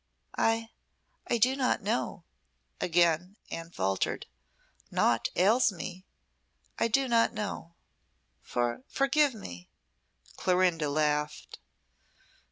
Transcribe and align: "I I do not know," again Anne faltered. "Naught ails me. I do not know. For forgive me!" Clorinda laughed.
"I 0.39 0.71
I 1.27 1.37
do 1.37 1.55
not 1.55 1.83
know," 1.83 2.23
again 2.79 3.35
Anne 3.51 3.69
faltered. 3.69 4.25
"Naught 4.89 5.29
ails 5.35 5.71
me. 5.71 6.07
I 6.79 6.87
do 6.87 7.07
not 7.07 7.33
know. 7.35 7.75
For 8.41 8.81
forgive 8.87 9.35
me!" 9.35 9.69
Clorinda 10.37 10.89
laughed. 10.89 11.59